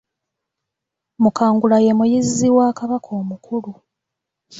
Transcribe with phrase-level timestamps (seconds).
[1.21, 3.71] Mukangula ye muyizzi wa Kabaka omukulu